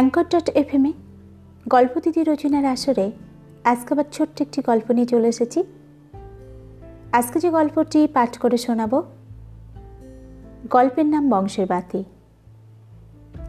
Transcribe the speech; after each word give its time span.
Anchor 0.00 0.24
dot 0.24 0.48
F 0.50 0.74
এমে 0.74 0.92
গল্প 1.68 2.00
দিদি 2.00 2.22
রচনার 2.22 2.64
আসরে 2.64 3.12
আজকে 3.64 3.94
আবার 3.94 4.04
ছোট্ট 4.12 4.42
একটি 4.42 4.62
গল্প 4.66 4.90
নিয়ে 4.90 5.06
চলে 5.06 5.28
এসেছি। 5.28 5.64
আজকে 7.12 7.40
যে 7.40 7.50
গল্পটি 7.50 8.08
পাঠ 8.14 8.38
করে 8.38 8.56
শোনাব, 8.56 9.02
গল্পের 10.70 11.06
নাম 11.06 11.24
বংশের 11.30 11.66
বাতি। 11.66 12.04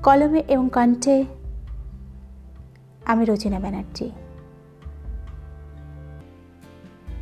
কলমে 0.04 0.44
এবং 0.48 0.70
কণ্ঠে 0.74 1.26
আমি 3.06 3.26
রচনা 3.26 3.60
ব্যানার্জি। 3.60 4.12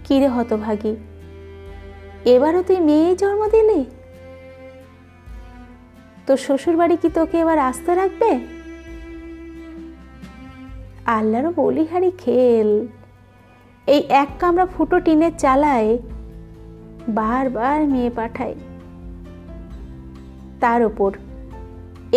কিরে 0.03 0.27
হতভাগী, 0.27 0.95
এবারও 2.25 2.63
তুই 2.63 2.79
মেয়ে 2.79 3.15
জন্ম 3.15 3.47
দিলি? 3.47 3.85
তোর 6.27 6.37
শ্বশুর 6.37 6.77
বাড়ি 6.77 6.97
কি 6.97 7.09
তোকে 7.09 7.37
এবার 7.39 7.59
আসতে 7.59 7.95
রাখবে? 7.95 8.58
আল্লাহরও 11.17 11.51
বলিহারি 11.61 12.11
খেল। 12.23 12.69
এই 13.87 14.01
এক 14.23 14.29
কামরা 14.39 14.65
ফুটো 14.73 14.97
টিনের 15.05 15.33
চালায়, 15.43 15.89
বারবার 17.19 17.79
মেয়ে 17.93 18.11
পাঠায়। 18.17 18.55
তার 20.61 20.79
ওপর 20.89 21.11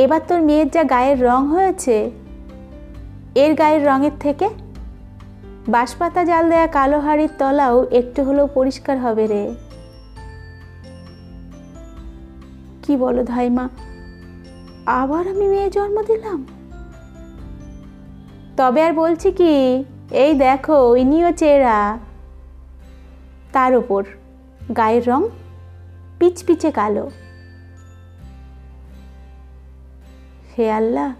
এবার 0.02 0.22
তোর 0.28 0.40
মেয়ের 0.48 0.68
যা 0.74 0.82
গায়ের 0.94 1.18
রং 1.28 1.40
হয়েছে, 1.54 1.96
এর 3.42 3.52
গায়ের 3.60 3.82
রঙের 3.88 4.14
থেকে 4.24 4.46
বাঁশপাতা 5.74 6.22
জাল 6.30 6.44
দেয়া 6.52 6.68
কালো 6.76 6.98
হাড়ির 7.06 7.32
তলাও 7.40 7.76
একটু 8.00 8.20
হলেও 8.26 8.46
পরিষ্কার 8.56 8.96
হবে 9.04 9.24
রে। 9.32 9.42
কি 12.82 12.92
বলো 13.02 13.22
ধাইমা, 13.32 13.64
আবার 15.00 15.24
আমি 15.32 15.46
মেয়ে 15.52 15.68
জন্ম 15.76 15.96
দিলাম? 16.10 16.40
তবে 18.56 18.82
আর 18.82 18.92
বলছি 18.92 19.32
কি, 19.32 19.84
এই 20.10 20.34
দেখো 20.34 20.96
ইনিও 20.96 21.32
চেরা। 21.32 21.98
তার 23.52 23.74
ওপর 23.74 24.04
গায়ের 24.76 25.08
রং 25.08 25.22
পিচপিচে 26.18 26.70
কালো। 26.70 27.10
হে 30.58 30.72
আল্লাহ, 30.72 31.14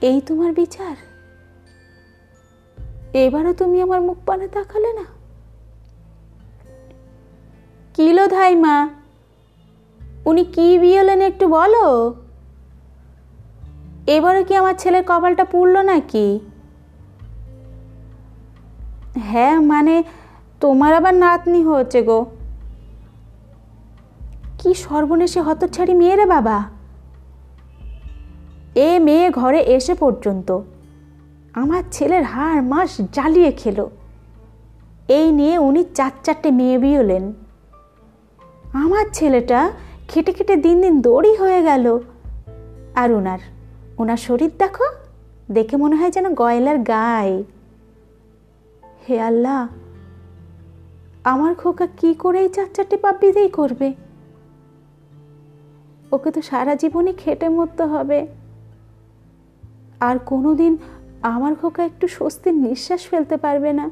এই 0.00 0.20
তোমার 0.20 0.52
বিচার? 0.52 0.96
এবারও 3.12 3.52
তুমি 3.52 3.82
আমার 3.82 4.00
মুখ 4.00 4.16
পানে 4.26 4.48
তাকালে 4.48 4.92
না? 4.92 5.04
কিলো 7.94 8.28
ধাইমা? 8.28 8.88
উনি 10.24 10.44
কি 10.44 10.78
বিয়েলেন 10.78 11.20
একটু 11.20 11.48
বলো? 11.48 12.14
এবারে 14.06 14.44
কি 14.44 14.54
আমার 14.54 14.74
ছেলের 14.78 15.04
কপালটা 15.06 15.44
পুড়ল 15.44 15.76
নাকি? 15.78 16.40
হ্যাঁ 19.20 19.60
মানে 19.60 20.02
তোমার 20.60 20.94
আবার 20.94 21.14
নাতনি 21.14 21.62
হয়েছে 21.62 22.02
গো। 22.02 22.26
কি 24.58 24.74
সর্বনেশে 24.74 25.40
হতচ্ছাড়ি 25.40 25.94
মেয়ে 25.94 26.16
রে 26.16 26.26
বাবা? 26.26 26.64
এ 28.74 28.98
মেয়ে 28.98 29.30
ঘরে 29.30 29.60
এসে 29.60 29.94
পর্যন্ত 29.94 30.60
আমার 31.54 31.82
ছেলের 31.92 32.22
হাড় 32.22 32.62
মাস 32.62 33.00
জ্বালিয়ে 33.12 33.52
খেলো। 33.52 33.90
এই 35.08 35.32
নিয়ে 35.32 35.58
উনি 35.58 35.84
চার 35.94 36.10
চারটে 36.24 36.50
মেয়ে 36.50 36.78
বিয়েলেন 36.78 37.32
আমার 38.72 39.04
ছেলেটা 39.12 39.70
খেটে 40.08 40.32
খেটে 40.32 40.56
দিন 40.56 40.80
দিন 40.80 41.00
দড়ি 41.00 41.36
হয়ে 41.36 41.62
গেল। 41.62 41.98
আর 42.94 43.12
ওনার 43.12 43.38
ওনার 43.98 44.16
শরীর 44.16 44.50
দেখো, 44.58 44.84
দেখে 45.50 45.76
মনে 45.76 45.96
হয় 45.96 46.10
যেন 46.10 46.34
গয়লার 46.34 46.78
গায়ে 46.78 47.44
হে 49.08 49.20
আল্লাহ, 49.20 49.68
আমার 51.24 51.54
খোকা 51.54 51.86
কি 51.86 52.14
করে 52.14 52.40
এই 52.40 52.48
চার 52.48 52.66
চারটে 52.74 52.96
বিদেই 53.20 53.48
করবে? 53.48 53.94
ওকে 56.12 56.30
তো 56.30 56.42
সারা 56.42 56.74
জীবনই 56.74 57.12
খেটে 57.12 57.48
মরতে 57.48 57.82
হবে। 57.82 58.26
আর 60.00 60.18
কোনোদিন 60.18 60.76
আমার 61.22 61.54
খোকা 61.54 61.84
একটু 61.84 62.08
স্বস্তির 62.08 62.54
নিঃশ্বাস 62.54 63.06
ফেলতে 63.06 63.36
পারবে 63.36 63.72
না। 63.72 63.90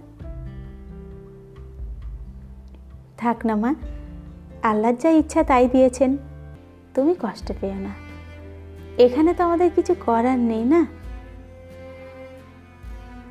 থাক 3.16 3.46
না 3.46 3.56
মা, 3.56 3.74
আল্লাহর 4.62 4.94
যা 4.94 5.10
ইচ্ছা 5.10 5.42
তাই 5.42 5.68
দিয়েছেন। 5.68 6.16
তুমি 6.94 7.14
কষ্ট 7.22 7.52
পেও 7.60 7.74
না। 7.74 8.03
এখানে 8.98 9.34
তো 9.34 9.44
আমাদের 9.44 9.70
কিছু 9.74 9.94
করার 10.06 10.38
নেই, 10.38 10.64
না? 10.64 10.86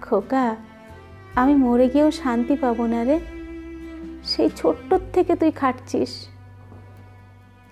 খোকা, 0.02 0.56
আমি 1.36 1.56
মরে 1.56 1.90
গিয়েও 1.90 2.12
শান্তি 2.12 2.56
পাবো 2.56 2.86
না 2.86 3.04
রে। 3.04 3.20
সেই 4.24 4.50
ছোট্টর 4.56 5.00
থেকে 5.14 5.36
তুই 5.36 5.52
খাটছিস। 5.52 6.28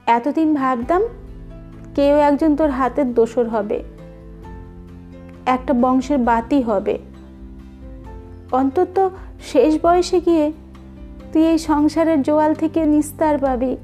এতদিন 0.05 0.55
ভাবতাম 0.55 1.01
কেউ 1.95 2.15
একজন 2.15 2.55
তোর 2.55 2.69
হাতের 2.69 3.13
দোসর 3.13 3.47
হবে। 3.47 3.83
একটা 5.45 5.73
বংশের 5.73 6.17
বাতি 6.17 6.61
হবে। 6.61 6.99
অন্তত 8.51 9.09
শেষ 9.41 9.79
বয়সে 9.81 10.19
গিয়ে 10.19 10.51
তুই 11.33 11.47
এই 11.47 11.57
সংসারের 11.57 12.21
জোয়াল 12.21 12.53
থেকে 12.53 12.85
নিস্তার 12.85 13.37
পাবি। 13.37 13.77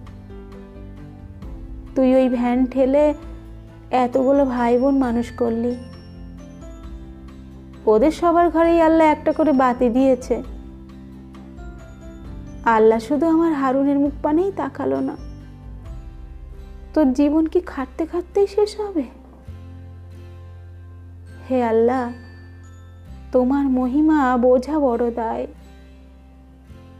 তুই 1.95 2.15
ওই 2.15 2.29
ভ্যান 2.29 2.65
ঠেলে 2.65 3.13
এতগুলো 3.91 4.45
ভাই 4.45 4.77
বোন 4.77 4.97
মানুষ 4.97 5.31
করলি? 5.31 5.75
ওদের 7.85 8.11
সবার 8.11 8.49
ঘরেই 8.49 8.81
আল্লাহ 8.81 9.07
একটা 9.07 9.31
করে 9.33 9.51
বাতি 9.51 9.89
দিয়েছে। 9.89 10.43
আল্লাহ 12.65 12.99
শুধু 12.99 13.27
আমার 13.27 13.53
হারুনের 13.53 13.99
মুখ 13.99 14.11
পানেই 14.23 14.51
তাকালো 14.55 14.99
না। 14.99 15.15
তোর 16.93 17.13
জীবন 17.13 17.45
কি 17.45 17.59
খাটতে 17.59 18.05
খাটতেই 18.05 18.47
শেষ 18.47 18.79
হবে? 18.79 19.03
হে 21.51 21.63
আল্লাহ, 21.63 22.11
তোমার 23.31 23.65
মহিমা 23.65 24.37
বোঝা 24.37 24.79
বড় 24.79 25.11
দায়। 25.11 25.47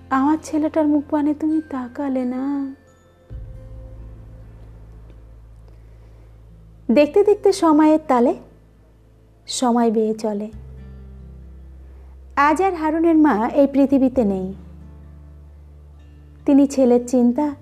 আমার 0.10 0.38
ছেলেটার 0.44 0.88
মুখ 0.88 1.04
পানে 1.10 1.34
তুমি 1.34 1.62
তাকালে 1.70 2.26
না। 2.26 2.76
দেখতে 6.92 7.24
দেখতে 7.24 7.54
সময়ের 7.54 8.00
তালে 8.08 8.36
সময় 9.48 9.92
বেয়ে 9.92 10.14
চলে। 10.14 10.52
আজ 12.36 12.62
আর 12.62 12.74
হারুনের 12.74 13.18
মা 13.18 13.50
এই 13.54 13.68
পৃথিবীতে 13.68 14.24
নেই। 14.24 14.54
তিনি 16.46 16.68
ছেলের 16.68 17.08
চিন্তা, 17.08 17.56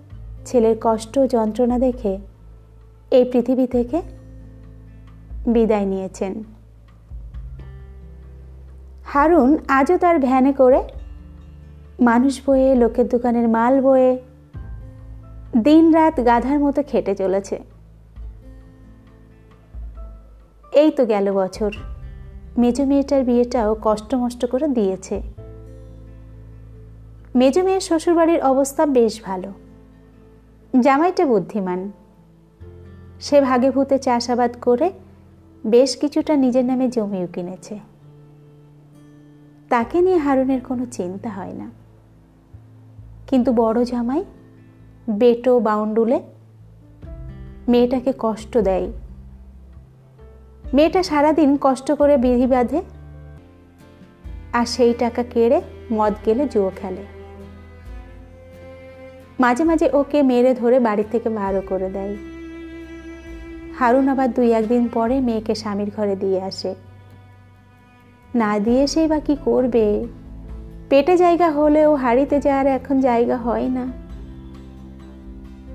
ছেলের 0.46 0.76
কষ্ট, 0.82 1.20
যন্ত্রণা 1.20 1.80
দেখে 1.80 2.18
এই 3.12 3.26
পৃথিবী 3.32 3.68
থেকে 3.68 4.02
বিদায় 5.48 5.86
নিয়েছেন। 5.86 6.44
হারুন 9.06 9.58
আজও 9.68 9.98
তার 9.98 10.20
ভ্যানে 10.20 10.54
করে 10.54 10.84
মানুষ 12.00 12.42
বয়ে, 12.46 12.76
লোকের 12.76 13.08
দোকানের 13.08 13.48
মাল 13.50 13.82
বয়ে 13.82 14.20
দিন 15.58 15.94
রাত 15.94 16.26
গাধার 16.26 16.60
মতো 16.60 16.84
খেটে 16.84 17.16
চলেছে। 17.16 17.75
এই 20.76 20.92
তো 20.92 21.06
গেল 21.06 21.34
বছর। 21.34 21.72
মেজ 22.58 22.82
মেয়েটার 22.82 23.24
বিয়েটাও 23.24 23.76
কষ্ট 23.82 24.16
মষ্ট 24.16 24.46
করে 24.46 24.68
দিয়েছে। 24.68 25.22
মেজ 27.36 27.60
মেয়ের 27.60 27.82
শ্বশুরবাড়ির 27.82 28.42
অবস্থা 28.42 28.86
বেশ 28.86 29.24
ভালো। 29.24 29.52
জামাইটা 30.80 31.26
বুদ্ধিমান। 31.26 31.92
সে 33.20 33.42
ভাগে 33.42 33.72
ভূতে 33.72 34.00
চাষাবাদ 34.00 34.56
করে 34.62 34.92
বেশ 35.66 35.98
কিছুটা 35.98 36.36
নিজের 36.36 36.66
নামে 36.66 36.90
জমিও 36.90 37.28
কিনেছে। 37.28 37.80
তাকে 39.70 40.02
নিয়ে 40.02 40.18
হারুনের 40.18 40.62
কোনো 40.62 40.86
চিন্তা 40.86 41.30
হয় 41.30 41.54
না। 41.54 41.72
কিন্তু 43.28 43.54
বড় 43.54 43.86
জামাই, 43.86 44.26
বেটো 45.10 45.60
বাউন্ডুলে 45.60 46.22
মেয়েটাকে 47.68 48.14
কষ্ট 48.20 48.58
দেয়। 48.58 48.92
মেয়েটা 50.76 51.04
সারাদিন 51.04 51.58
কষ্ট 51.62 51.92
করে 51.92 52.18
বিধি 52.18 52.48
বাঁধে 52.48 52.82
আর 54.54 54.66
সেই 54.66 54.94
টাকা 54.94 55.24
কেড়ে 55.24 55.62
মদ 55.92 56.14
গেলে 56.26 56.48
জুয়ো 56.48 56.72
খেলে। 56.76 57.04
মাঝে 59.40 59.64
মাঝে 59.64 59.90
ওকে 59.94 60.20
মেরে 60.22 60.54
ধরে 60.54 60.80
বাড়ি 60.80 61.04
থেকে 61.12 61.30
বারো 61.30 61.62
করে 61.70 61.90
দেয়। 61.90 62.16
হারুন 63.80 64.08
আবার 64.08 64.30
দুই 64.34 64.52
একদিন 64.52 64.90
পরে 64.94 65.20
মেয়েকে 65.20 65.56
স্বামীর 65.56 65.90
ঘরে 65.96 66.16
দিয়ে 66.16 66.42
আসে। 66.42 66.76
না 68.36 68.60
দিয়ে 68.60 68.88
সেই 68.88 69.08
বা 69.08 69.20
কি 69.20 69.36
করবে? 69.46 70.06
পেটে 70.90 71.18
জায়গা 71.18 71.52
হলেও 71.52 71.96
হাড়িতে 71.96 72.40
যাওয়ার 72.40 72.68
এখন 72.68 72.96
জায়গা 73.00 73.38
হয় 73.38 73.68
না। 73.68 73.86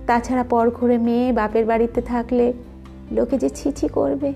তাছাড়া 0.06 0.44
পর 0.44 0.70
ঘুরে 0.70 0.98
মেয়ে 0.98 1.32
বাপের 1.32 1.64
বাড়িতে 1.64 2.00
থাকলে 2.02 2.52
লোকে 3.12 3.38
যে 3.38 3.48
ছিছি 3.48 3.88
করবে। 3.88 4.32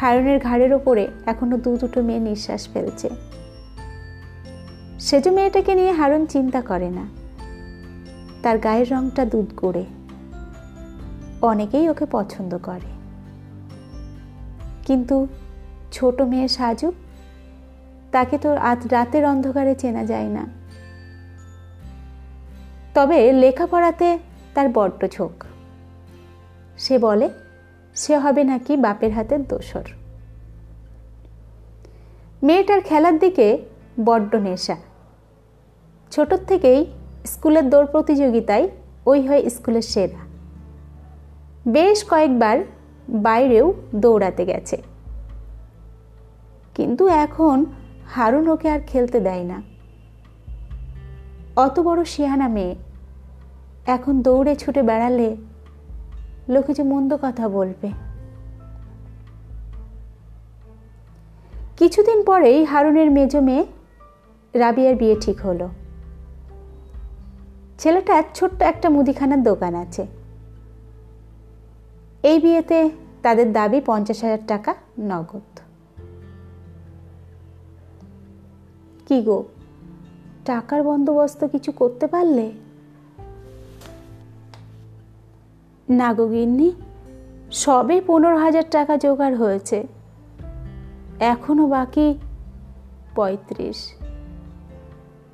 হারুনের 0.00 0.40
ঘাড়ের 0.40 0.72
ওপরে 0.72 1.08
এখনও 1.26 1.56
দু 1.56 1.76
দুটো 1.76 2.02
মেয়ে 2.02 2.18
নিঃশ্বাস 2.18 2.68
ফেলছে। 2.72 3.10
সেজ 5.00 5.28
মেয়েটাকে 5.28 5.74
নিয়ে 5.74 5.92
হারুন 5.92 6.26
চিন্তা 6.26 6.60
করে 6.60 6.90
না। 6.90 7.06
তার 8.42 8.58
গায়ের 8.58 8.92
রংটা 8.92 9.24
দুধ 9.24 9.46
করে। 9.56 9.84
অনেকেই 11.42 11.88
ওকে 11.88 12.06
পছন্দ 12.10 12.58
করে। 12.62 12.90
কিন্তু 14.86 15.26
ছোট 15.92 16.20
মেয়ে 16.20 16.48
সাজু, 16.48 16.92
তাকে 18.12 18.38
তো 18.38 18.56
রাতের 18.90 19.26
অন্ধকারে 19.26 19.74
চেনা 19.74 20.04
যায় 20.04 20.28
না। 20.28 20.46
তবে 22.94 23.32
লেখাপড়াতে 23.32 24.18
তার 24.54 24.68
বড্ড 24.68 25.06
ঝোঁক। 25.06 25.44
সে 26.78 26.98
বলে 26.98 27.30
সে 27.94 28.18
হবে 28.18 28.44
নাকি 28.44 28.76
বাপের 28.76 29.12
হাতের 29.12 29.48
দোসর। 29.48 29.82
মেয়েটার 32.42 32.80
খেলার 32.80 33.18
দিকে 33.18 33.58
বড্ড 34.04 34.34
নেশা। 34.34 34.76
ছোটোর 36.10 36.38
থেকেই 36.48 36.86
স্কুলের 37.26 37.70
দৌড় 37.70 37.86
প্রতিযোগিতায় 37.86 38.68
ওই 39.06 39.26
হয় 39.26 39.50
স্কুলের 39.50 39.82
সেরা। 39.82 40.30
বেশ 41.68 42.04
কয়েকবার 42.10 42.58
বাইরেও 43.08 43.74
দৌড়াতে 43.94 44.44
গেছে। 44.44 44.82
কিন্তু 46.74 47.08
এখন 47.08 47.64
হারুন 48.06 48.48
ওকে 48.48 48.70
আর 48.70 48.80
খেলতে 48.86 49.20
দেয় 49.20 49.44
না। 49.44 49.62
অত 51.56 51.80
বড় 51.80 52.04
শিয়ানা 52.04 52.48
মেয়ে। 52.48 52.74
এখন 53.86 54.22
দৌড়ে 54.22 54.56
ছুটে 54.56 54.82
বেড়ালে 54.82 55.36
লোকে 56.50 56.72
যে 56.72 56.82
মন্দ 56.82 57.16
কথা 57.22 57.48
বলবে। 57.48 57.90
কিছুদিন 61.76 62.24
পরেই 62.24 62.64
হারুনের 62.64 63.10
মেজ 63.10 63.36
মেয়ে 63.36 63.66
রাবিয়ার 64.54 64.96
বিয়ে 64.96 65.16
ঠিক 65.20 65.40
হলো। 65.40 65.68
ছেলেটার 67.78 68.22
ছোট্ট 68.34 68.62
একটা 68.62 68.90
মুদিখানার 68.90 69.42
দোকান 69.42 69.74
আছে। 69.74 70.06
এই 72.22 72.38
বিয়েতে 72.38 72.90
তাদের 73.22 73.52
দাবি 73.52 73.80
পঞ্চাশ 73.86 74.22
হাজার 74.22 74.38
টাকা 74.46 74.74
নগদ। 74.98 75.58
কি 79.08 79.22
গো, 79.22 79.44
টাকার 80.44 80.82
বন্দোবস্ত 80.82 81.44
কিছু 81.44 81.72
করতে 81.72 82.06
পারলে? 82.06 82.50
না 85.90 86.14
গো 86.14 86.28
সবে 87.52 88.00
পনেরো 88.00 88.36
হাজার 88.36 88.62
টাকা 88.70 88.96
জোগাড় 88.96 89.36
হয়েছে। 89.36 89.86
এখনও 91.20 91.66
বাকি 91.66 92.18
পঁয়ত্রিশ। 93.14 93.92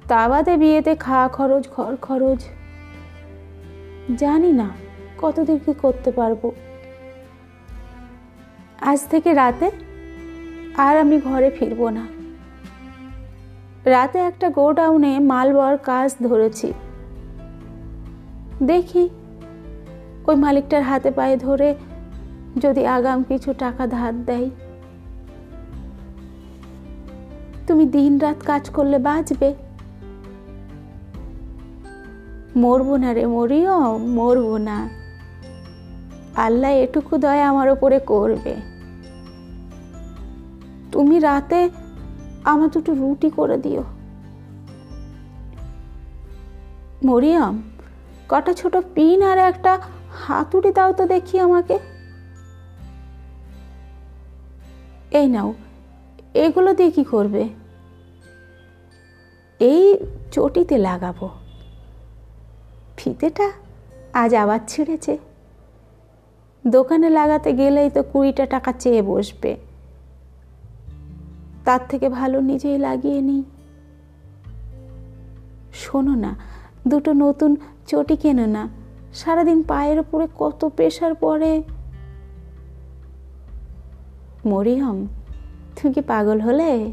তা 0.08 0.28
বাদে 0.28 0.56
বিয়েতে 0.56 0.94
খাওয়া 0.94 1.28
খরচ, 1.28 1.68
ঘর 1.76 1.96
খরচ, 1.96 2.38
জানি 4.16 4.52
না 4.52 4.68
কতদিন 5.18 5.58
কি 5.58 5.72
করতে 5.72 6.10
পারব। 6.10 6.50
আজ 8.80 9.00
থেকে 9.10 9.34
রাতে 9.34 9.70
আর 10.76 10.96
আমি 10.96 11.20
ঘরে 11.20 11.50
ফিরবো 11.50 11.90
না। 11.90 12.06
রাতে 13.84 14.18
একটা 14.18 14.50
গোডাউনে 14.50 15.18
মালবার 15.18 15.78
কাজ 15.78 16.14
ধরেছি। 16.22 16.72
দেখি 18.62 19.08
ওই 20.26 20.36
মালিকটার 20.36 20.82
হাতে 20.82 21.10
পায়ে 21.10 21.36
ধরে 21.36 21.74
যদি 22.58 22.86
আগাম 22.86 23.22
কিছু 23.22 23.52
টাকা 23.52 23.86
ধার 23.86 24.24
দেয়। 24.24 24.50
তুমি 27.66 27.86
দিন 27.86 28.18
রাত 28.18 28.36
কাজ 28.44 28.70
করলে 28.70 28.98
বাঁচবে। 28.98 29.54
মরবো 32.56 32.96
না 32.96 33.12
রে 33.12 33.26
মরিও 33.26 33.98
মরবো 33.98 34.58
না। 34.58 34.88
আল্লাহ 36.36 36.70
এটুকু 36.70 37.18
দয়া 37.18 37.48
আমার 37.48 37.68
ওপরে 37.68 37.98
করবে। 37.98 38.54
তুমি 40.92 41.18
রাতে 41.18 41.70
আমার 42.44 42.68
দুটো 42.68 42.94
রুটি 42.94 43.30
করে 43.30 43.58
দিও। 43.58 43.82
মরিয়াম, 47.04 47.62
কটা 48.28 48.52
ছোট 48.52 48.76
পিন 48.94 49.22
আর 49.22 49.38
একটা 49.38 49.78
হাতুড়ি 50.26 50.72
দাও 50.72 50.92
তো 50.92 51.06
দেখি 51.06 51.40
আমাকে। 51.40 51.78
এই 55.10 55.28
নাও, 55.28 55.54
এগুলো 56.34 56.74
দিয়ে 56.74 56.90
কি 56.90 57.04
করবে? 57.04 57.48
এই 59.60 59.96
চটিতে 60.32 60.78
লাগাবো। 60.78 61.28
ফিতেটা 62.96 63.52
আজ 64.12 64.34
আবার 64.34 64.60
ছিঁড়েছে। 64.68 65.18
দোকানে 66.66 67.10
লাগাতে 67.10 67.52
গেলেই 67.52 67.90
তো 67.90 68.02
কুড়িটা 68.02 68.46
টাকা 68.46 68.72
চেয়ে 68.72 69.02
বসবে। 69.02 69.56
তার 71.64 71.80
থেকে 71.88 72.08
ভালো 72.08 72.40
নিজেই 72.40 72.78
লাগিয়ে 72.78 73.20
নিই। 73.20 73.42
শোনো 75.72 76.14
না, 76.14 76.36
দুটো 76.88 77.12
নতুন 77.12 77.56
চটি 77.86 78.16
কেনো 78.16 78.46
না। 78.46 78.68
সারাদিন 79.16 79.62
পায়ের 79.62 79.98
উপরে 79.98 80.26
কত 80.38 80.64
প্রেশার 80.76 81.14
পড়ে। 81.14 81.62
মরিয়ম 84.46 85.06
তুমি 85.76 85.92
কি 85.92 86.00
পাগল 86.00 86.40
হলে? 86.40 86.92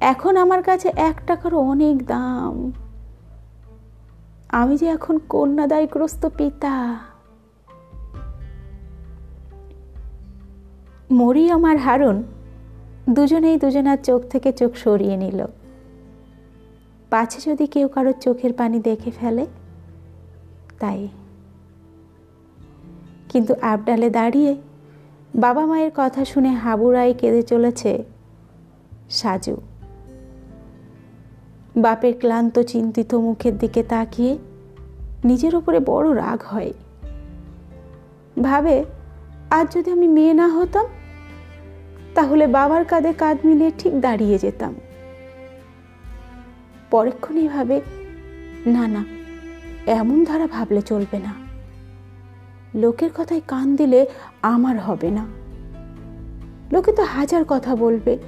এখন 0.00 0.36
আমার 0.36 0.62
কাছে 0.62 0.92
এক 0.96 1.20
টাকার 1.26 1.54
অনেক 1.54 2.06
দাম। 2.06 2.72
আমি 4.48 4.76
যে 4.76 4.86
এখন 4.86 5.18
কন্যাদায়গ্রস্ত 5.18 6.26
পিতা। 6.26 6.98
মরিয়ম 11.10 11.64
আর 11.64 11.76
হারুন 11.76 12.22
দুজনেই 13.10 13.56
দুজনার 13.56 13.98
চোখ 14.04 14.22
থেকে 14.22 14.52
চোখ 14.52 14.74
সরিয়ে 14.74 15.16
নিল। 15.16 15.46
পাছে 17.10 17.50
যদি 17.50 17.66
কেউ 17.66 17.88
কারোর 17.88 18.14
চোখের 18.20 18.52
পানি 18.52 18.78
দেখে 18.80 19.10
ফেলে 19.10 19.46
তাই। 20.80 21.08
কিন্তু 23.28 23.54
আবডালে 23.62 24.10
দাঁড়িয়ে 24.10 24.56
বাবা 25.34 25.66
মায়ের 25.66 25.90
কথা 25.96 26.24
শুনে 26.24 26.48
হাবুড়াই 26.48 27.14
কেঁদে 27.14 27.42
চলেছে 27.42 28.04
সাজু। 29.10 29.56
বাপের 31.76 32.14
ক্লান্ত, 32.18 32.58
চিন্তিত 32.58 33.14
মুখের 33.14 33.58
দিকে 33.58 33.82
তাকিয়ে 33.82 34.38
নিজের 35.24 35.56
ওপরে 35.56 35.80
বড় 35.80 36.16
রাগ 36.16 36.42
হয়। 36.46 36.72
ভাবে, 38.42 38.84
আজ 39.50 39.74
যদি 39.74 39.90
আমি 39.90 40.08
মেয়ে 40.08 40.34
না 40.34 40.48
হতাম, 40.48 40.86
তাহলে 42.14 42.46
বাবার 42.46 42.84
কাঁধে 42.84 43.12
কাঁধ 43.12 43.38
মিলিয়ে 43.44 43.72
ঠিক 43.78 44.00
দাঁড়িয়ে 44.00 44.38
যেতাম। 44.38 44.74
পরক্ষণেই 46.90 47.48
ভাবে, 47.48 47.80
না 48.66 48.88
না 48.88 49.19
এমন 49.86 50.24
ধারা 50.24 50.46
ভাবলে 50.46 50.82
চলবে 50.82 51.18
না। 51.18 51.34
লোকের 52.74 53.10
কথায় 53.14 53.40
কান 53.48 53.76
দিলে 53.76 54.06
আমার 54.42 54.80
হবে 54.80 55.10
না। 55.10 55.26
লোকে 56.72 56.92
তো 56.92 57.02
হাজার 57.02 57.44
কথা 57.48 57.76
বলবে, 57.76 58.18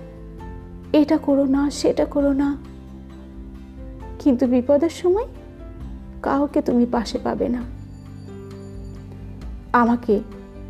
এটা 0.93 1.17
করো 1.17 1.45
না, 1.45 1.71
সেটা 1.71 2.05
করো 2.05 2.33
না। 2.33 2.57
কিন্তু 4.19 4.47
বিপদের 4.47 4.91
সময় 4.91 5.27
কাউকে 6.23 6.63
তুমি 6.63 6.87
পাশে 6.93 7.19
পাবে 7.19 7.49
না। 7.49 7.63
আমাকে 9.73 10.21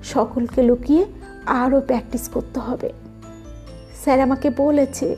সকলকে 0.05 0.63
লুকিয়ে 0.63 1.07
আরও 1.47 1.81
প্র্যাকটিস 1.81 2.29
করতে 2.29 2.61
হবে। 2.61 2.93
স্যার 4.05 4.21
আমাকে 4.21 4.51
বলেছে, 4.57 5.17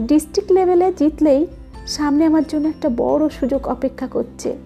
ডিস্ট্রিক্ট 0.00 0.52
লেভেলে 0.52 0.92
জিতলেই 0.92 1.46
সামনে 1.86 2.26
আমার 2.26 2.42
জন্য 2.48 2.68
একটা 2.68 2.90
বড় 2.96 3.28
সুযোগ 3.28 3.68
অপেক্ষা 3.68 4.06
করছে। 4.06 4.56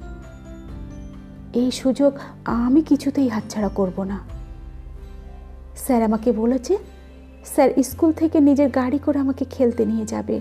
এই 1.56 1.70
সুযোগ 1.70 2.18
আমি 2.44 2.82
কিছুতেই 2.82 3.28
হাতছাড়া 3.28 3.68
করব 3.68 4.02
না। 4.02 4.18
স্যার 5.76 6.02
আমাকে 6.02 6.32
বলেছে, 6.32 6.76
স্যার 7.44 7.82
স্কুল 7.82 8.12
থেকে 8.12 8.40
নিজের 8.40 8.70
গাড়ি 8.70 8.98
করে 8.98 9.18
আমাকে 9.18 9.44
খেলতে 9.44 9.86
নিয়ে 9.86 10.06
যাবে। 10.06 10.40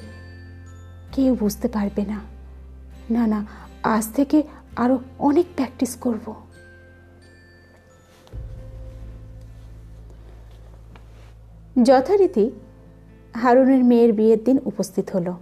কেউ 1.11 1.35
বুঝতে 1.35 1.67
পারবে 1.67 2.05
না। 2.05 2.19
না 3.09 3.27
না, 3.27 3.45
আজ 3.83 4.05
থেকে 4.13 4.43
আরও 4.75 4.99
অনেক 5.19 5.45
প্র্যাকটিস 5.55 5.95
করব। 5.95 6.33
যথারীতি 11.83 12.51
হারুনের 13.33 13.83
মেয়ের 13.83 14.13
বিয়ের 14.13 14.43
দিন 14.43 14.59
উপস্থিত 14.65 15.09
হলো। 15.09 15.33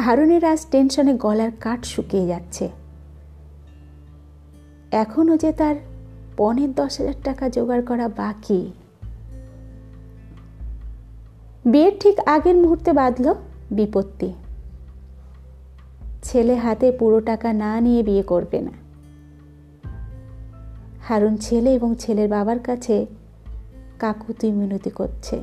হারুনের 0.00 0.44
আজ 0.44 0.66
টেনশনে 0.70 1.14
গলার 1.14 1.50
কাঠ 1.60 1.84
শুকিয়ে 1.84 2.26
যাচ্ছে। 2.26 2.79
এখনও 4.90 5.36
যে 5.36 5.52
তার 5.52 5.76
পনেরো 6.36 6.72
দশ 6.72 7.00
হাজার 7.00 7.14
টাকা 7.24 7.48
জোগাড় 7.48 7.82
করা 7.82 8.08
বাকি। 8.08 8.72
বিয়ের 11.64 11.92
ঠিক 12.00 12.20
আগের 12.26 12.56
মুহূর্তে 12.56 12.92
বাঁধল 12.92 13.34
বিপত্তি। 13.70 14.32
ছেলে 16.22 16.54
হাতে 16.54 16.92
পুরো 16.92 17.20
টাকা 17.20 17.52
না 17.52 17.80
নিয়ে 17.80 18.02
বিয়ে 18.02 18.22
করবে 18.22 18.60
না। 18.60 18.70
হারুন 21.08 21.36
ছেলে 21.36 21.74
এবং 21.74 21.94
ছেলের 21.98 22.28
বাবার 22.28 22.58
কাছে 22.58 23.06
কাকুতি 23.98 24.52
মিনতি 24.52 24.90
করছে। 24.90 25.42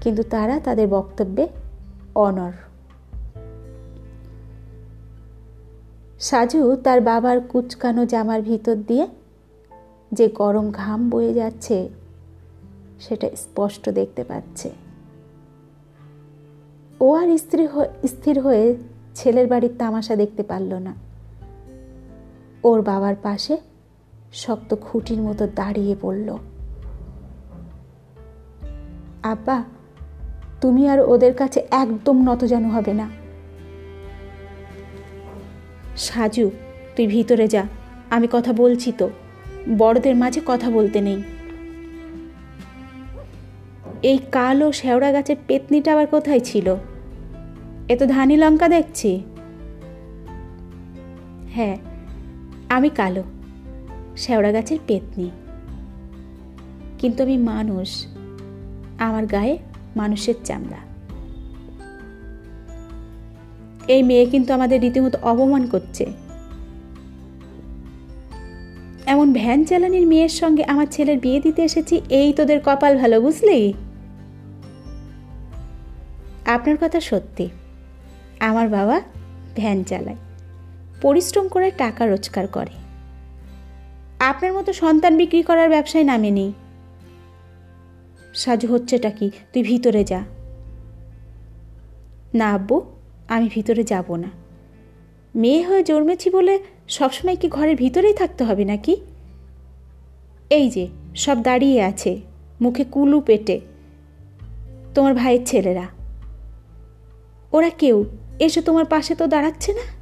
কিন্তু 0.00 0.22
তারা 0.22 0.60
তাদের 0.60 0.88
বক্তব্যে 0.88 1.48
অনর 2.14 2.52
সাজু 6.20 6.76
তার 6.76 7.00
বাবার 7.00 7.40
কুচকানো 7.40 8.06
জামার 8.06 8.42
ভিতর 8.42 8.74
দিয়ে 8.74 9.06
যে 10.12 10.28
গরম 10.28 10.70
ঘাম 10.70 11.10
বয়ে 11.10 11.34
যাচ্ছে, 11.34 11.88
সেটা 13.00 13.28
স্পষ্ট 13.36 13.88
দেখতে 13.88 14.24
পাচ্ছে। 14.24 14.70
ও 17.00 17.14
আর 17.14 17.38
স্ত্রী 17.38 17.68
স্থির 18.08 18.40
হয়ে 18.40 18.76
ছেলের 19.14 19.46
বাড়ির 19.46 19.70
তামাশা 19.78 20.16
দেখতে 20.16 20.42
পারল 20.42 20.74
না। 20.74 20.94
ওর 22.64 22.82
বাবার 22.82 23.14
পাশে 23.22 23.56
শক্ত 24.32 24.74
খুঁটির 24.80 25.20
মতো 25.22 25.46
দাঁড়িয়ে 25.54 25.96
পড়ল। 26.00 26.36
আব্বা, 29.22 29.62
তুমি 30.60 30.88
আর 30.88 31.00
ওদের 31.00 31.34
কাছে 31.34 31.66
একদম 31.70 32.32
নতজানু 32.32 32.68
হবে 32.68 32.92
না। 32.92 33.17
সাজু, 35.98 36.50
তুই 36.96 37.06
ভিতরে 37.06 37.48
যা, 37.48 37.66
আমি 38.10 38.28
কথা 38.30 38.52
বলছি 38.52 38.92
তো। 38.98 39.10
বড়দের 39.78 40.16
মাঝে 40.16 40.40
কথা 40.46 40.70
বলতে 40.70 41.00
নেই। 41.00 41.22
এই 44.02 44.18
কালো 44.32 44.72
শেওড়া 44.72 45.12
গাছের 45.12 45.36
পেতনিটা 45.46 45.92
আবার 45.92 46.06
কোথায় 46.06 46.40
ছিল? 46.40 46.76
এ 47.88 47.96
তো 47.96 48.06
ধানি 48.06 48.36
লঙ্কা 48.36 48.68
দেখছি। 48.68 49.22
হ্যাঁ 51.50 51.76
আমি 52.68 52.88
কালো, 52.88 53.22
শেওড়া 54.16 54.52
গাছের 54.52 54.78
পেতনি। 54.86 55.30
কিন্তু 56.98 57.22
আমি 57.22 57.38
মানুষ, 57.38 58.06
আমার 58.98 59.26
গায়ে 59.26 59.58
মানুষের 59.96 60.34
চামড়া। 60.44 60.87
এই 63.88 64.02
মেয়ে 64.02 64.26
কিন্তু 64.26 64.52
আমাদের 64.54 64.80
রীতিমতো 64.80 65.18
অপমান 65.22 65.66
করছে। 65.66 66.06
এমন 69.06 69.32
ভ্যান 69.32 69.64
চালানির 69.64 70.06
মেয়ের 70.06 70.28
সঙ্গে 70.28 70.64
আমার 70.64 70.86
ছেলের 70.90 71.18
বিয়ে 71.18 71.40
দিতে 71.40 71.62
এসেছি, 71.62 72.00
এই 72.08 72.32
তোদের 72.32 72.60
কপাল 72.64 72.98
ভালো, 72.98 73.20
বুঝলি? 73.20 73.72
আপনার 76.46 76.76
কথা 76.80 77.00
সত্যি। 77.00 77.48
আমার 78.40 78.68
বাবা 78.68 79.00
ভ্যান 79.56 79.84
চালায়, 79.84 80.16
পরিশ্রম 81.02 81.48
করে 81.48 81.70
টাকা 81.70 82.06
রোজগার 82.06 82.46
করে। 82.46 82.74
আপনার 84.18 84.52
মতো 84.52 84.72
সন্তান 84.72 85.16
বিক্রি 85.16 85.42
করার 85.42 85.68
ব্যবসায় 85.68 86.04
নামে 86.04 86.30
নামেনি 86.30 86.52
সাজু 88.34 88.66
হচ্ছেটা 88.68 89.10
কি? 89.10 89.30
তুই 89.52 89.62
ভিতরে 89.62 90.04
যা। 90.04 90.20
না, 92.34 92.52
আব্বু। 92.52 92.97
আমি 93.28 93.48
ভিতরে 93.54 93.84
যাব 93.84 94.14
না। 94.14 94.30
মেয়ে 95.34 95.62
হয়ে 95.62 95.82
জন্মেছি 95.82 96.30
বলে 96.30 96.58
সবসময় 96.88 97.36
কি 97.36 97.48
ঘরের 97.48 97.76
ভিতরেই 97.76 98.14
থাকতে 98.14 98.44
হবে 98.44 98.64
নাকি? 98.64 98.96
এই 100.50 100.70
যে, 100.70 100.88
সব 101.16 101.42
দাঁড়িয়ে 101.42 101.82
আছে, 101.82 102.20
মুখে 102.60 102.84
কুলু 102.84 103.20
পেটে। 103.20 103.60
তোমার 104.94 105.14
ভাইয়ের 105.14 105.46
ছেলেরা। 105.46 105.86
ওরা 107.52 107.70
কেউ? 107.70 108.04
এসে 108.38 108.62
তোমার 108.62 108.84
পাশে 108.84 109.14
তো 109.14 109.26
দাঁড়াচ্ছে 109.26 109.72
না? 109.72 109.98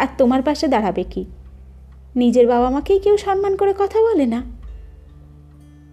আর 0.00 0.06
তোমার 0.18 0.42
পাশে 0.42 0.68
দাঁড়াবে 0.68 1.04
কি? 1.04 1.24
নিজের 2.16 2.46
বাবা 2.46 2.70
মাকেই 2.70 2.98
কেউ 2.98 3.16
সম্মান 3.16 3.56
করে 3.56 3.74
কথা 3.78 4.00
বলে 4.00 4.26
না? 4.26 4.42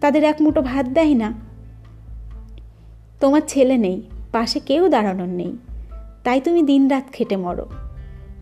তাদের 0.01 0.23
এক 0.23 0.41
মুঠো 0.41 0.61
ভাত 0.61 0.85
দেয় 0.85 1.13
না? 1.13 1.33
তোমার 3.19 3.41
ছেলে 3.47 3.77
নেই। 3.77 4.03
পাশে 4.33 4.57
কেউ 4.59 4.83
দাঁড়ানোর 4.89 5.31
নেই। 5.39 5.53
তাই 6.23 6.39
তুমি 6.41 6.61
দিন 6.61 6.81
রাত 6.87 7.05
খেটে 7.13 7.37
মরো। 7.37 7.65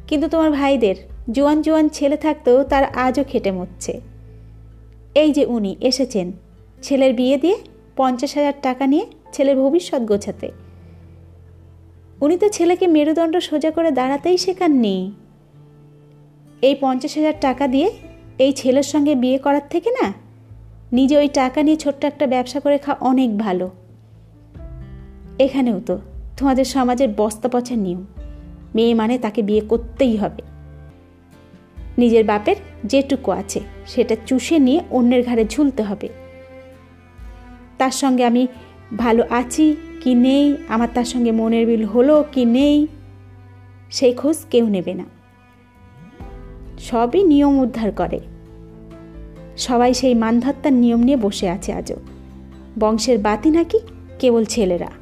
কিন্তু 0.08 0.28
তোমার 0.28 0.52
ভাইদের, 0.52 0.98
জোয়ান 1.32 1.58
জোয়ান 1.62 1.86
ছেলে 1.90 2.18
থাকতেও 2.18 2.58
তার 2.64 2.84
আজও 3.06 3.24
খেটে 3.24 3.52
মরছে। 3.52 3.94
এই 5.16 5.30
যে 5.32 5.44
উনি 5.46 5.72
এসেছেন, 5.82 6.28
ছেলের 6.82 7.12
বিয়ে 7.14 7.38
দিয়ে 7.38 7.58
পঞ্চাশ 7.96 8.32
হাজার 8.36 8.58
টাকা 8.62 8.84
নিয়ে 8.88 9.06
ছেলের 9.34 9.56
ভবিষ্যৎ 9.56 10.02
গোছাতে। 10.02 10.48
উনি 12.22 12.36
তো 12.38 12.48
ছেলেকে 12.50 12.86
মেরুদণ্ড 12.88 13.36
সোজা 13.40 13.72
করে 13.72 13.90
দাঁড়াতেই 13.92 14.38
শেখাননি। 14.38 14.96
এই 16.62 16.76
পঞ্চাশ 16.82 17.14
হাজার 17.18 17.38
টাকা 17.42 17.66
দিয়ে 17.68 17.90
এই 18.40 18.52
ছেলের 18.52 18.84
সঙ্গে 18.84 19.14
বিয়ে 19.16 19.38
করার 19.38 19.66
থেকে 19.70 19.90
না, 19.92 20.08
নিজে 20.92 21.16
ওই 21.18 21.30
টাকা 21.34 21.60
নিয়ে 21.64 21.78
ছোট্ট 21.78 22.02
একটা 22.06 22.26
ব্যবসা 22.28 22.60
করে 22.60 22.78
খাওয়া 22.78 23.02
অনেক 23.10 23.30
ভালো। 23.38 23.68
এখানেও 25.42 25.80
তো, 25.86 26.00
তোমাদের 26.38 26.66
সমাজের 26.66 27.10
বস্তা 27.18 27.50
পচার 27.50 27.78
নিয়ম। 27.78 28.06
মেয়ে 28.76 28.94
মানে 28.94 29.18
তাকে 29.18 29.42
বিয়ে 29.42 29.62
করতেই 29.62 30.16
হবে। 30.18 30.42
নিজের 31.98 32.26
বাপের 32.26 32.56
যেটুকু 32.86 33.32
আছে, 33.32 33.60
সেটা 33.88 34.16
চুষে 34.26 34.60
নিয়ে 34.60 34.82
অন্যের 34.92 35.26
ঘাড়ে 35.26 35.46
ঝুলতে 35.46 35.84
হবে। 35.84 36.10
তার 37.78 37.92
সঙ্গে 37.92 38.26
আমি 38.26 38.48
ভালো 38.98 39.24
আছি 39.30 39.76
কি 40.02 40.14
নেই, 40.14 40.58
আমার 40.68 40.88
তার 40.94 41.06
সঙ্গে 41.06 41.32
মনের 41.32 41.68
বিল 41.68 41.84
হলো 41.84 42.26
কি 42.32 42.46
নেই, 42.46 42.88
সেই 43.92 44.14
খোঁজ 44.14 44.38
কেউ 44.52 44.68
নেবে 44.68 44.94
না। 44.94 45.04
সবই 46.80 47.24
নিয়ম 47.24 47.60
উদ্ধার 47.60 47.92
করে। 47.92 48.20
সবাই 49.58 49.94
সেই 49.94 50.14
মানধত্তার 50.14 50.74
নিয়ম 50.74 51.00
নিয়ে 51.00 51.18
বসে 51.18 51.50
আছে 51.50 51.74
আজও। 51.74 51.96
বংশের 52.80 53.18
বাতি 53.20 53.50
নাকি 53.50 53.80
কেবল 54.20 54.46
ছেলেরা। 54.46 55.01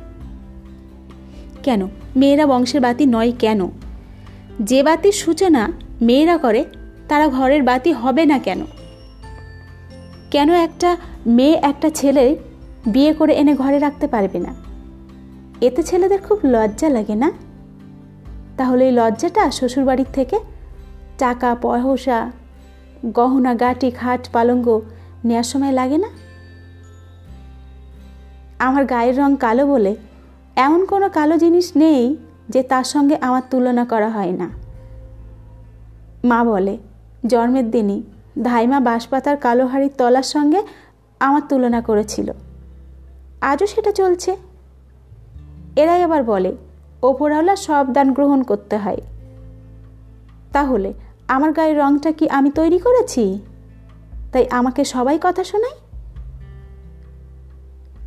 কেন? 1.64 1.88
মেয়েরা 2.16 2.46
বংশের 2.46 2.82
বাতি 2.82 3.06
নয় 3.06 3.32
কেন? 3.40 3.70
যে 4.62 4.84
বাতির 4.84 5.12
সূচনা 5.12 5.72
মেয়েরা 6.02 6.38
করে, 6.38 6.66
তারা 7.08 7.28
ঘরের 7.28 7.64
বাতি 7.64 7.92
হবে 7.94 8.26
না 8.26 8.40
কেন? 8.40 8.66
কেন 10.32 10.54
একটা 10.54 10.98
মেয়ে 11.28 11.54
একটা 11.54 11.90
ছেলে 11.90 12.38
বিয়ে 12.88 13.14
করে 13.14 13.34
এনে 13.34 13.56
ঘরে 13.56 13.80
রাখতে 13.80 14.08
পারবে 14.08 14.40
না? 14.40 14.56
এতে 15.62 15.84
ছেলেদের 15.84 16.22
খুব 16.22 16.40
লজ্জা 16.44 16.90
লাগে 16.90 17.16
না? 17.16 17.32
তাহলে 18.58 18.86
এই 18.86 18.92
লজ্জাটা 18.92 19.52
শ্বশুরবাড়ির 19.52 20.06
থেকে 20.14 20.40
টাকা, 21.18 21.56
পয়সা, 21.62 22.32
গহনা, 23.06 23.54
গাটি, 23.54 23.92
খাট, 23.92 24.30
পালঙ্গ 24.30 24.82
নেওয়ার 25.26 25.44
সময় 25.44 25.72
লাগে 25.72 25.98
না? 25.98 26.08
আমার 28.60 28.86
গায়ের 28.86 29.18
রং 29.18 29.36
কালো 29.40 29.66
বলে 29.66 29.96
এমন 30.56 30.86
কোনো 30.86 31.10
কালো 31.10 31.38
জিনিস 31.38 31.72
নেই 31.76 32.18
যে 32.50 32.64
তার 32.64 32.84
সঙ্গে 32.84 33.18
আমার 33.22 33.42
তুলনা 33.50 33.86
করা 33.86 34.10
হয় 34.10 34.32
না। 34.32 34.50
মা 36.24 36.44
বলে, 36.44 36.78
জন্মের 37.26 37.72
দিনই 37.72 38.04
ধাইমা 38.44 38.80
বাঁশপাতার 38.80 39.38
কালো 39.38 39.66
হাড়ির 39.66 39.92
তলার 39.98 40.24
সঙ্গে 40.24 40.62
আমার 41.20 41.42
তুলনা 41.50 41.82
করেছিল। 41.82 42.32
আজও 43.42 43.66
সেটা 43.66 43.92
চলছে? 43.92 44.36
এরাই 45.76 46.04
আবার 46.04 46.24
বলে, 46.24 46.56
ওপরওয়ালা 47.04 47.56
সব 47.56 47.88
দান 47.94 48.14
গ্রহণ 48.14 48.44
করতে 48.44 48.78
হয়। 48.78 48.98
তাহলে 50.54 50.94
আমার 51.28 51.52
গায়ের 51.52 51.80
রংটা 51.80 52.12
কি 52.12 52.30
আমি 52.30 52.52
তৈরি 52.52 52.80
করেছি? 52.80 53.40
তাই 54.32 54.48
আমাকে 54.50 54.84
সবাই 54.84 55.20
কথা 55.22 55.44
শোনায়? 55.44 55.74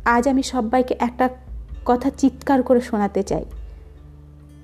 আজ 0.05 0.27
আমি 0.27 0.43
সবাইকে 0.43 0.95
একটা 0.99 1.29
কথা 1.85 2.09
চিৎকার 2.09 2.63
করে 2.63 2.81
শোনাতে 2.81 3.23
চাই। 3.23 3.45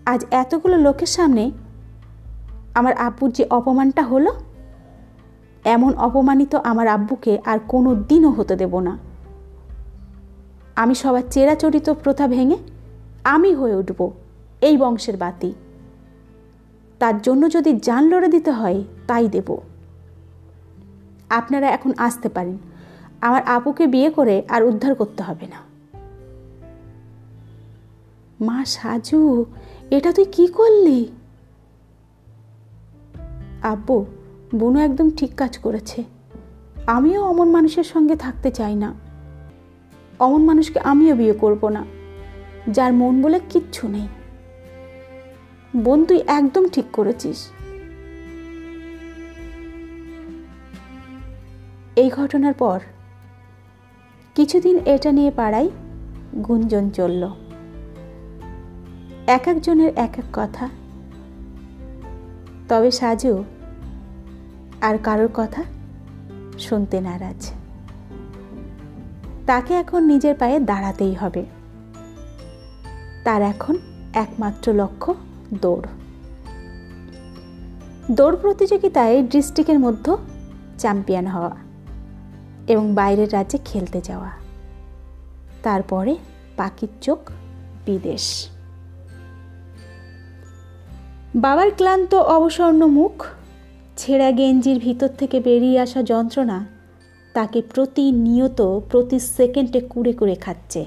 আজ 0.05 0.25
এতগুলো 0.31 0.77
লোকের 0.77 1.07
সামনে 1.07 1.51
আমার 2.75 2.93
আব্বুর 2.93 3.31
যে 3.31 3.45
অপমানটা 3.49 4.03
হলো, 4.03 4.33
এমন 5.65 5.93
অপমানিত 5.93 6.55
আমার 6.55 6.87
আব্বুকে 6.87 7.39
আর 7.45 7.59
কোনো 7.67 7.95
দিনও 7.95 8.29
হতে 8.29 8.55
দেব 8.55 8.79
না। 8.79 8.97
আমি 10.75 10.95
সবার 10.95 11.21
চেরাচরিত 11.31 11.89
প্রথা 11.89 12.27
ভেঙে 12.27 12.57
আমি 13.23 13.53
হয়ে 13.53 13.75
উঠব 13.75 14.11
এই 14.61 14.77
বংশের 14.77 15.17
বাতি। 15.17 15.53
তার 16.99 17.21
জন্য 17.21 17.51
যদি 17.51 17.79
জান 17.79 18.07
লড়ে 18.07 18.27
দিতে 18.27 18.51
হয়, 18.51 18.83
তাই 19.07 19.27
দেব। 19.27 19.57
আপনারা 21.29 21.67
এখন 21.67 21.93
আসতে 21.97 22.29
পারেন। 22.29 22.57
আমার 23.21 23.41
আপুকে 23.45 23.87
বিয়ে 23.87 24.09
করে 24.09 24.43
আর 24.49 24.63
উদ্ধার 24.63 24.95
করতে 24.95 25.23
হবে 25.23 25.47
না। 25.47 25.68
মা 28.41 28.65
সাজু, 28.65 29.45
এটা 29.91 30.11
তুই 30.11 30.25
কি 30.25 30.47
করলি? 30.47 31.11
আব্বু, 33.61 34.05
বুনু 34.55 34.79
একদম 34.79 35.09
ঠিক 35.09 35.35
কাজ 35.35 35.57
করেছে। 35.57 36.03
আমিও 36.87 37.23
অমন 37.23 37.49
মানুষের 37.49 37.83
সঙ্গে 37.83 38.15
থাকতে 38.15 38.51
চাই 38.51 38.75
না। 38.75 38.93
অমন 40.19 40.45
মানুষকে 40.45 40.79
আমিও 40.79 41.15
বিয়ে 41.15 41.33
করব 41.33 41.69
না। 41.69 41.85
যার 42.71 42.93
মন 42.93 43.21
বলে 43.21 43.39
কিচ্ছু 43.49 43.87
নেই। 43.87 44.07
বোন, 45.77 46.05
তুই 46.05 46.23
একদম 46.27 46.67
ঠিক 46.67 46.85
করেছিস। 46.93 47.49
এই 51.95 52.09
ঘটনার 52.09 52.53
পর 52.53 52.79
কিছুদিন 54.35 54.79
এটা 54.85 55.11
নিয়ে 55.11 55.31
পাড়ায় 55.31 55.69
গুঞ্জন 56.47 56.89
চলল। 56.89 57.48
এক 59.29 59.47
একজনের 59.47 59.91
এক 59.95 60.13
এক 60.17 60.23
কথা। 60.33 60.69
তবে 62.69 62.91
সাজু 62.91 63.43
আর 64.81 64.97
কারোর 64.97 65.29
কথা 65.33 65.63
শুনতে 66.59 67.01
নারাজ। 67.01 67.51
তাকে 69.45 69.73
এখন 69.73 70.03
নিজের 70.03 70.35
পায়ে 70.35 70.59
দাঁড়াতেই 70.59 71.13
হবে। 71.13 71.45
তার 73.23 73.41
এখন 73.41 73.77
একমাত্র 74.13 74.73
লক্ষ্য 74.73 75.15
দৌড়। 75.61 75.85
দৌড় 78.11 78.35
প্রতিযোগিতায় 78.35 79.23
ডিস্ট্রিক্টের 79.23 79.79
মধ্যে 79.79 80.17
চ্যাম্পিয়ন 80.77 81.27
হওয়া 81.27 81.55
এবং 82.67 82.95
বাইরের 82.95 83.33
রাজ্যে 83.33 83.59
খেলতে 83.65 84.01
যাওয়া। 84.01 84.29
তারপরে 85.63 86.15
পাখির 86.57 86.89
চোখ 87.01 87.19
বিদেশ। 87.85 88.49
বাবার 91.35 91.71
ক্লান্ত 91.77 92.15
অবসর্ণ 92.15 92.85
মুখ, 92.85 93.25
ছেঁড়া 93.97 94.31
গেঞ্জির 94.31 94.79
ভিতর 94.79 95.07
থেকে 95.07 95.39
বেরিয়ে 95.39 95.79
আসা 95.79 96.03
যন্ত্রণা 96.03 96.65
তাকে 97.33 97.61
প্রতিনিয়ত 97.61 98.79
প্রতি 98.91 99.19
সেকেন্ডে 99.19 99.79
কুড়ে 99.79 100.13
কুড়ে 100.13 100.35
খাচ্ছে। 100.35 100.85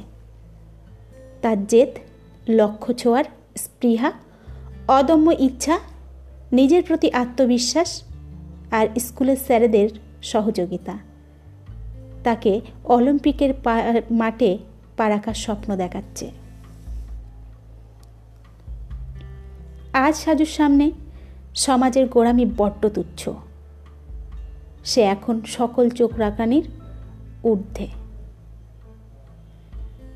তার 1.42 1.66
জেদ, 1.66 1.88
লক্ষ্য 2.48 2.94
ছোঁয়ার 2.94 3.24
স্পৃহা, 3.56 4.12
অদম্য 4.88 5.30
ইচ্ছা, 5.38 5.78
নিজের 6.52 6.82
প্রতি 6.82 7.10
আত্মবিশ্বাস 7.10 8.02
আর 8.70 8.86
স্কুলের 8.98 9.36
স্যারেদের 9.36 9.88
সহযোগিতা। 10.22 10.98
তাকে 12.24 12.60
অলিম্পিকের 12.84 13.54
মাঠে 14.10 14.58
পা 14.96 15.08
রাখার 15.08 15.34
স্বপ্ন 15.34 15.76
দেখাচ্ছে। 15.76 16.41
আজ 19.92 20.14
সাজুর 20.16 20.46
সামনে 20.46 20.90
সমাজের 21.54 22.08
গোড়ামি 22.08 22.46
বড্ড 22.56 22.86
তুচ্ছ। 22.86 23.28
সে 24.84 25.00
এখন 25.00 25.40
সকল 25.46 25.90
চোখ 25.90 26.18
রাখানির 26.18 26.68
ঊর্ধ্বে। 27.44 27.88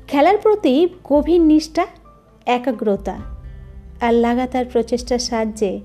খেলার 0.07 0.37
প্রতি 0.37 0.87
গভীর 1.03 1.41
নিষ্ঠা, 1.41 1.87
একাগ্রতা 2.45 3.17
আর 4.01 4.13
লাগাতার 4.13 4.65
প্রচেষ্টার 4.65 5.19
সাহায্যে 5.19 5.79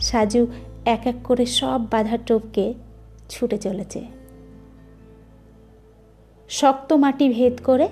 সাজু 0.00 0.46
এক 0.84 1.06
এক 1.06 1.14
করে 1.24 1.46
সব 1.46 1.80
বাধার 1.90 2.18
টোপকে 2.26 2.74
ছুটে 3.28 3.58
চলেছে। 3.58 4.06
শক্ত 6.48 6.92
মাটি 6.92 7.28
ভেদ 7.28 7.58
করে 7.64 7.88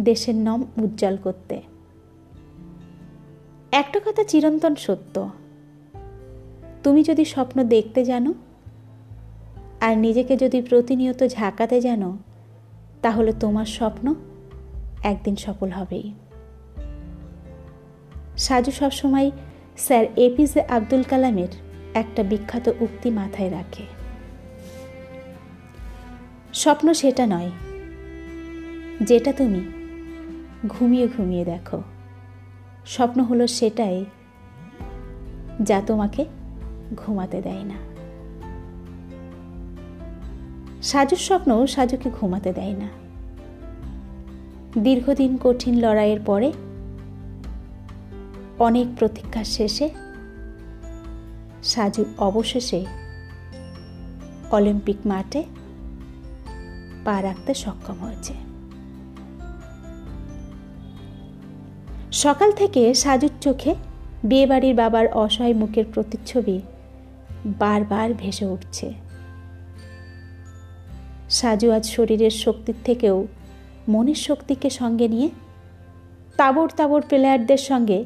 দেশের 0.00 0.34
নাম 0.34 0.64
উজ্জ্বল 0.82 1.16
করতে। 1.16 1.62
একটা 3.72 4.00
কথা 4.06 4.24
চিরন্তন 4.24 4.74
সত্য। 4.74 5.30
তুমি 6.82 7.02
যদি 7.02 7.24
স্বপ্ন 7.24 7.64
দেখতে 7.64 8.04
জানো, 8.04 8.34
আর 9.80 9.98
নিজেকে 9.98 10.36
যদি 10.36 10.62
প্রতিনিয়ত 10.62 11.26
ঝাঁকাতে 11.26 11.80
জানো, 11.80 12.18
তাহলে 13.02 13.32
তোমার 13.40 13.64
স্বপ্ন 13.64 14.14
একদিন 15.04 15.36
সফল 15.36 15.70
হবেই। 15.70 16.12
সাজু 18.36 18.70
সবসময় 18.70 19.30
স্যার 19.76 20.06
এপিজে 20.16 20.62
আব্দুল 20.62 21.02
কালামের 21.02 21.48
একটা 21.94 22.22
বিখ্যাত 22.22 22.72
উক্তি 22.80 23.10
মাথায় 23.10 23.50
রাখে। 23.50 23.82
স্বপ্ন 26.54 26.92
সেটা 26.92 27.26
নয়, 27.26 27.50
যেটা 29.00 29.32
তুমি 29.32 29.60
ঘুমিয়ে 30.68 31.08
ঘুমিয়ে 31.16 31.44
দেখো। 31.44 31.82
স্বপ্ন 32.88 33.20
হলো 33.20 33.46
সেটাই 33.46 34.04
যা 35.62 35.82
তোমাকে 35.86 36.24
ঘুমাতে 36.96 37.42
দেয় 37.42 37.64
না। 37.64 37.74
সাজুর 40.82 41.18
স্বপ্ন 41.18 41.66
সাজুকে 41.66 42.10
ঘুমাতে 42.10 42.52
দেয় 42.52 42.74
না। 42.74 42.88
দীর্ঘদিন 44.80 45.36
কঠিন 45.36 45.80
লড়াইয়ের 45.80 46.20
পরে 46.26 46.52
অনেক 48.58 48.86
প্রতীক্ষার 48.98 49.44
শেষে 49.44 49.90
সাজু 51.62 52.04
অবশেষে 52.18 52.86
অলিম্পিক 54.50 54.96
মাঠে 55.06 55.44
পা 57.04 57.22
রাখতে 57.22 57.54
সক্ষম 57.54 57.94
হয়েছে। 58.00 58.47
সকাল 62.24 62.50
থেকে 62.52 62.82
সাজুর 62.94 63.34
চোখে 63.40 63.72
বিয়েবাড়ির 64.24 64.74
বাবার 64.74 65.06
অসহায় 65.12 65.54
মুখের 65.54 65.86
প্রতিচ্ছবি 65.94 66.56
বারবার 67.46 68.08
ভেসে 68.18 68.46
উঠছে। 68.46 68.86
সাজু 71.30 71.68
আজ 71.72 71.84
শরীরের 71.90 72.34
শক্তির 72.44 72.78
থেকেও 72.84 73.16
মনের 73.88 74.20
শক্তিকে 74.26 74.70
সঙ্গে 74.70 75.08
নিয়ে 75.08 75.28
তাবড় 76.36 76.70
তাবড় 76.76 77.04
প্লেয়ারদের 77.08 77.62
সঙ্গে 77.70 77.98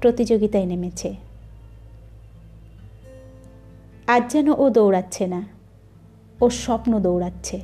প্রতিযোগিতায় 0.00 0.66
নেমেছে। 0.66 1.10
আজ 4.06 4.22
যেন 4.32 4.48
ও 4.58 4.64
দৌড়াচ্ছে 4.70 5.24
না, 5.26 5.40
ওর 6.40 6.52
স্বপ্ন 6.64 6.92
দৌড়াচ্ছে। 7.00 7.58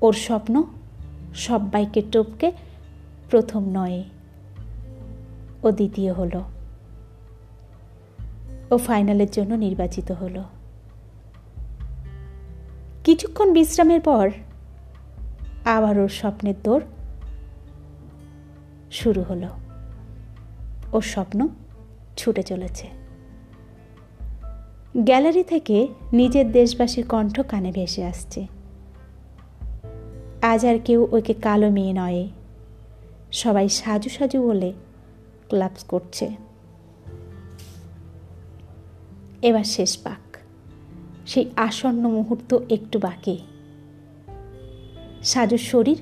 ওর 0.00 0.12
স্বপ্ন 0.26 0.54
সব 1.34 1.60
বাইকের 1.70 2.06
টোপকে 2.12 2.48
প্রথম 3.30 3.68
নয় 3.68 4.04
ও 5.62 5.70
দ্বিতীয় 5.70 6.12
হলো 6.12 6.42
ও 8.70 8.76
ফাইনালের 8.76 9.30
জন্য 9.30 9.54
নির্বাচিত 9.54 10.12
হলো। 10.12 10.44
কিছুক্ষণ 13.04 13.52
বিশ্রামের 13.52 14.00
পর 14.00 14.30
আবার 15.64 15.98
ওর 15.98 16.08
স্বপ্নের 16.08 16.54
দৌড় 16.64 16.82
শুরু 18.90 19.22
হলো। 19.22 19.48
ওর 20.92 21.02
স্বপ্ন 21.02 21.48
ছুটে 22.16 22.42
চলেছে। 22.42 22.88
গ্যালারি 24.96 25.44
থেকে 25.44 25.88
নিজের 26.12 26.52
দেশবাসীর 26.52 27.06
কণ্ঠ 27.06 27.40
কানে 27.40 27.72
ভেসে 27.72 28.04
আসছে। 28.04 28.46
আজ 30.42 30.66
আর 30.66 30.78
কেউ 30.84 31.08
ওকে 31.12 31.34
কালো 31.34 31.70
মেয়ে 31.70 31.92
নয়। 31.92 32.28
সবাই 33.32 33.68
সাজু 33.68 34.10
সাজু 34.10 34.42
বলে 34.42 34.72
ক্লাপস 35.48 35.84
করছে। 35.84 36.30
এবার 39.42 39.64
শেষ 39.64 39.98
পাক। 39.98 40.36
সেই 41.26 41.50
আসন্ন 41.56 42.08
মুহূর্ত 42.08 42.58
একটু 42.70 42.98
বাকি। 42.98 43.38
সাজুর 45.22 45.58
শরীর 45.58 45.98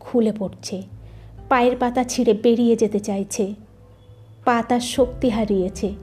খুলে 0.00 0.32
পড়ছে। 0.32 0.82
পায়ের 1.48 1.76
পাতা 1.76 2.04
ছিঁড়ে 2.04 2.32
বেরিয়ে 2.32 2.76
যেতে 2.76 3.00
চাইছে। 3.00 3.54
পাতার 4.44 4.80
শক্তি 4.80 5.28
হারিয়েছে। 5.28 5.94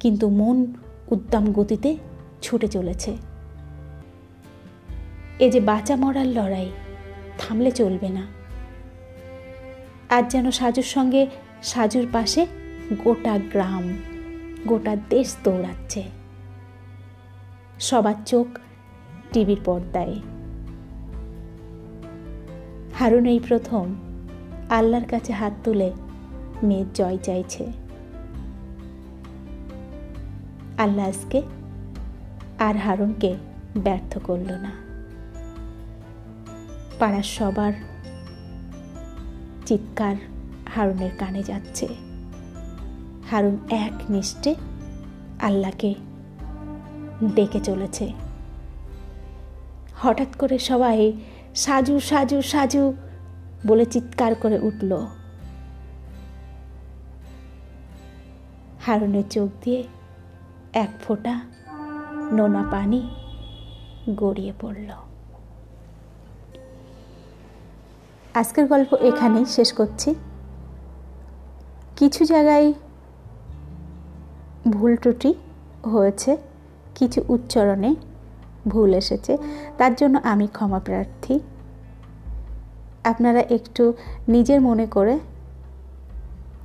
কিন্তু 0.00 0.28
মন 0.28 0.66
উদ্দাম 1.10 1.52
গতিতে 1.52 1.96
ছুটে 2.42 2.68
চলেছে। 2.68 3.16
এ 5.38 5.50
যে 5.50 5.60
বাঁচা 5.60 5.96
মরার 5.96 6.26
লড়াই, 6.26 6.70
থামলে 7.38 7.70
চলবে 7.70 8.08
না। 8.08 8.37
আজ 10.08 10.32
যেন 10.32 10.50
সাজুর 10.50 10.84
সঙ্গে 10.84 11.26
সাজুর 11.62 12.06
পাশে 12.12 12.46
গোটা 13.04 13.38
গ্রাম, 13.38 13.96
গোটা 14.66 14.96
দেশ 15.10 15.36
দৌড়াচ্ছে। 15.44 16.02
সবার 17.80 18.14
চোখ 18.26 18.46
টিভির 19.32 19.60
পর্দায়। 19.64 20.20
হারুন 22.98 23.26
এই 23.26 23.40
প্রথম 23.48 23.94
আল্লাহর 24.70 25.04
কাছে 25.04 25.32
হাত 25.32 25.52
তুলে 25.64 25.92
মেয়ের 26.62 26.92
জয় 26.94 27.16
চাইছে। 27.16 27.66
আল্লাহ 30.78 31.08
আজকে 31.08 31.42
আর 32.58 32.76
হারুনকে 32.76 33.34
ব্যর্থ 33.76 34.18
করল 34.18 34.52
না। 34.52 34.72
পাড়ার 36.98 37.22
সবার 37.22 37.72
চিৎকার 39.68 40.16
হারুনের 40.74 41.10
কানে 41.18 41.42
যাচ্ছে। 41.42 41.86
হারুন 43.30 43.56
এক 43.70 43.94
নিষ্ঠে 44.10 44.54
আল্লাহকে 45.40 45.94
ডেকে 47.34 47.60
চলেছে। 47.60 48.12
হঠাৎ 50.02 50.36
করে 50.38 50.58
সবাই 50.58 51.12
সাজু 51.54 52.00
সাজু 52.00 52.42
সাজু 52.42 52.94
বলে 53.66 53.84
চিৎকার 53.84 54.34
করে 54.34 54.58
উঠল। 54.58 54.92
হারুনের 58.86 59.26
চোখ 59.30 59.48
দিয়ে 59.64 59.80
এক 60.72 60.90
ফোঁটা 61.02 61.40
নোনা 62.32 62.62
পানি 62.70 63.00
গড়িয়ে 64.16 64.52
পড়ল। 64.60 64.90
আজকের 68.40 68.66
গল্প 68.72 68.90
এখানেই 69.08 69.46
শেষ 69.56 69.72
করছি। 69.72 70.10
কিছু 71.96 72.22
জায়গায় 72.24 72.68
ভুল 74.74 74.92
ত্রুটি 75.02 75.30
হয়েছে, 75.92 76.32
কিছু 76.94 77.20
উচ্চারণে 77.28 77.90
ভুল 78.68 78.90
এসেছে, 78.94 79.32
তার 79.78 79.92
জন্য 79.94 80.14
আমি 80.32 80.46
ক্ষমা 80.56 80.80
প্রার্থী। 80.86 81.34
আপনারা 83.10 83.40
একটু 83.56 83.84
নিজের 84.28 84.60
মনে 84.68 84.86
করে 84.86 85.14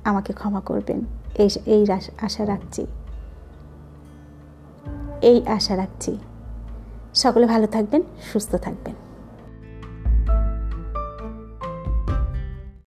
আমাকে 0.04 0.32
ক্ষমা 0.32 0.60
করবেন, 0.60 1.00
এই 1.42 1.48
এই 1.74 1.82
আশা 2.26 2.42
রাখছি। 2.52 2.82
এই 5.30 5.38
আশা 5.56 5.74
রাখছি। 5.76 6.12
সকলে 7.22 7.44
ভালো 7.46 7.66
থাকবেন, 7.66 8.02
সুস্থ 8.32 8.52
থাকবেন। 8.66 9.03